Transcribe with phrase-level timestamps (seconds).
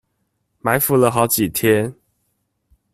[0.61, 1.93] 埋伏了好多天